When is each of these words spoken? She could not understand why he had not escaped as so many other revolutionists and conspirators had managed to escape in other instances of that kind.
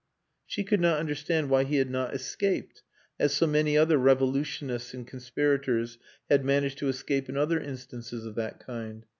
She 0.47 0.63
could 0.63 0.81
not 0.81 0.97
understand 0.97 1.51
why 1.51 1.63
he 1.63 1.75
had 1.75 1.91
not 1.91 2.15
escaped 2.15 2.81
as 3.19 3.35
so 3.35 3.45
many 3.45 3.77
other 3.77 3.99
revolutionists 3.99 4.95
and 4.95 5.05
conspirators 5.05 5.99
had 6.27 6.43
managed 6.43 6.79
to 6.79 6.87
escape 6.87 7.29
in 7.29 7.37
other 7.37 7.59
instances 7.59 8.25
of 8.25 8.33
that 8.33 8.59
kind. 8.59 9.05